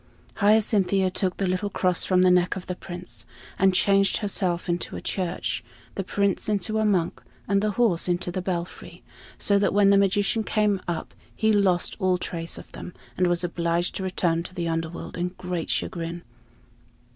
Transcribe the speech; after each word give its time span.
Hyacinthia 0.37 1.11
took 1.11 1.37
the 1.37 1.45
little 1.45 1.69
cross 1.69 2.05
from 2.05 2.23
the 2.23 2.31
neck 2.31 2.55
of 2.55 2.65
the 2.65 2.73
Prince, 2.73 3.27
and 3.59 3.71
changed 3.71 4.17
herself 4.17 4.67
into 4.67 4.95
a 4.95 4.99
church, 5.01 5.63
the 5.93 6.03
Prince 6.03 6.49
into 6.49 6.79
a 6.79 6.85
monk, 6.85 7.21
and 7.47 7.61
the 7.61 7.69
horse 7.77 8.07
into 8.07 8.31
the 8.31 8.41
belfry; 8.41 9.03
so 9.37 9.59
that 9.59 9.75
when 9.75 9.91
the 9.91 9.99
magician 9.99 10.43
came 10.43 10.81
up 10.87 11.13
he 11.35 11.53
lost 11.53 11.97
all 11.99 12.17
trace 12.17 12.57
of 12.57 12.71
them, 12.71 12.95
and 13.15 13.27
was 13.27 13.43
obliged 13.43 13.93
to 13.93 14.01
return 14.01 14.41
to 14.41 14.55
the 14.55 14.67
Underworld 14.67 15.19
in 15.19 15.35
great 15.37 15.69
chagrin. 15.69 16.23